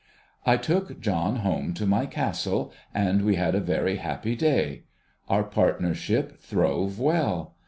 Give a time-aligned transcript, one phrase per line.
[0.45, 4.85] 1 took John home to my Castle, and we had a very happy day.
[5.29, 7.55] Our partnership throve well.